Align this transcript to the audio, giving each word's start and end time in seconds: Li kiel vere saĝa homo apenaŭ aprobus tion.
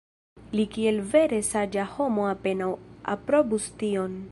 Li 0.59 0.63
kiel 0.75 0.97
vere 1.11 1.41
saĝa 1.49 1.85
homo 1.91 2.27
apenaŭ 2.31 2.73
aprobus 3.17 3.69
tion. 3.83 4.19